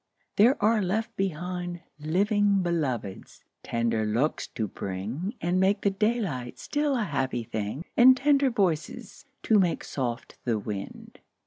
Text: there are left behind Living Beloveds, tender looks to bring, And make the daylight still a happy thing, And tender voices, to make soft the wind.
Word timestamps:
there 0.35 0.59
are 0.63 0.81
left 0.81 1.15
behind 1.15 1.81
Living 1.99 2.63
Beloveds, 2.63 3.43
tender 3.61 4.03
looks 4.03 4.47
to 4.47 4.67
bring, 4.67 5.35
And 5.41 5.59
make 5.59 5.81
the 5.81 5.91
daylight 5.91 6.57
still 6.57 6.95
a 6.95 7.03
happy 7.03 7.43
thing, 7.43 7.85
And 7.95 8.17
tender 8.17 8.49
voices, 8.49 9.25
to 9.43 9.59
make 9.59 9.83
soft 9.83 10.39
the 10.43 10.57
wind. 10.57 11.19